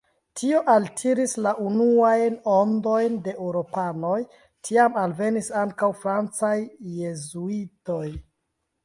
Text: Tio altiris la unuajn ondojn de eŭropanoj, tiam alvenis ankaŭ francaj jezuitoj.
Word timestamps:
Tio 0.39 0.59
altiris 0.75 1.33
la 1.45 1.49
unuajn 1.71 2.37
ondojn 2.53 3.19
de 3.27 3.33
eŭropanoj, 3.49 4.15
tiam 4.71 4.97
alvenis 5.03 5.51
ankaŭ 5.65 5.91
francaj 6.01 6.55
jezuitoj. 7.03 8.03